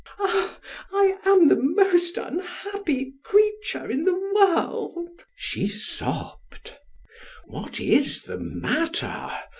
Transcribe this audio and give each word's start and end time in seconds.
"Ah, 0.17 0.57
I 0.91 1.19
am 1.27 1.47
the 1.47 1.55
most 1.61 2.17
unhappy 2.17 3.13
creature 3.23 3.87
in 3.87 4.03
the 4.03 4.17
world!" 4.33 5.27
she 5.35 5.67
sobbed. 5.67 6.75
"What 7.45 7.79
is 7.79 8.23
the 8.23 8.39
matter?" 8.39 9.31